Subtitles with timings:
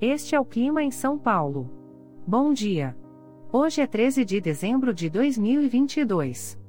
[0.00, 1.70] Este é o clima em São Paulo.
[2.26, 2.94] Bom dia.
[3.50, 6.60] Hoje é 13 de dezembro de 2022.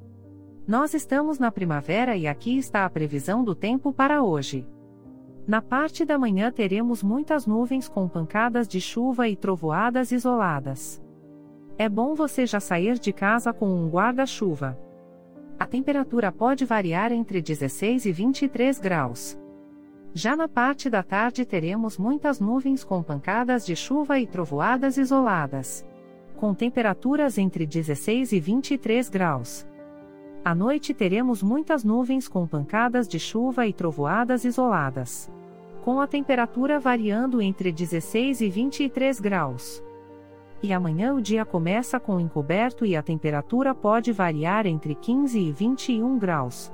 [0.65, 4.65] Nós estamos na primavera e aqui está a previsão do tempo para hoje.
[5.45, 11.03] Na parte da manhã teremos muitas nuvens com pancadas de chuva e trovoadas isoladas.
[11.77, 14.79] É bom você já sair de casa com um guarda-chuva.
[15.59, 19.37] A temperatura pode variar entre 16 e 23 graus.
[20.17, 25.85] Já na parte da tarde teremos muitas nuvens com pancadas de chuva e trovoadas isoladas.
[26.35, 29.67] Com temperaturas entre 16 e 23 graus.
[30.43, 35.31] À noite teremos muitas nuvens com pancadas de chuva e trovoadas isoladas.
[35.83, 39.83] Com a temperatura variando entre 16 e 23 graus
[40.63, 45.51] e amanhã o dia começa com encoberto e a temperatura pode variar entre 15 e
[45.51, 46.73] 21 graus.